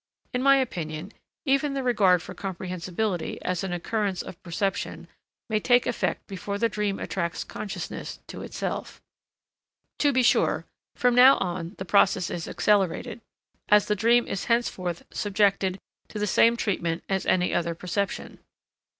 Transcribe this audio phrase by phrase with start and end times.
[0.33, 1.11] In my opinion,
[1.45, 5.07] even the regard for comprehensibility as an occurrence of perception
[5.47, 8.99] may take effect before the dream attracts consciousness to itself.
[9.99, 13.21] To be sure, from now on the process is accelerated,
[13.69, 15.77] as the dream is henceforth subjected
[16.07, 18.39] to the same treatment as any other perception.